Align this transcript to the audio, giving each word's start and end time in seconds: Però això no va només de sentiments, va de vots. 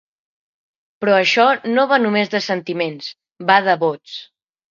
Però 1.03 1.13
això 1.17 1.43
no 1.75 1.83
va 1.91 1.99
només 2.05 2.33
de 2.35 2.41
sentiments, 2.45 3.13
va 3.51 3.61
de 3.69 3.79
vots. 3.87 4.17